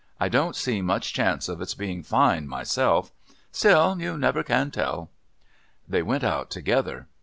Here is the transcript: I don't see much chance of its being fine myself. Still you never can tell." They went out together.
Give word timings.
I 0.19 0.29
don't 0.29 0.55
see 0.55 0.81
much 0.81 1.13
chance 1.13 1.47
of 1.47 1.61
its 1.61 1.75
being 1.75 2.01
fine 2.01 2.47
myself. 2.47 3.11
Still 3.51 3.97
you 4.01 4.17
never 4.17 4.41
can 4.41 4.71
tell." 4.71 5.11
They 5.87 6.01
went 6.01 6.23
out 6.23 6.49
together. 6.49 7.05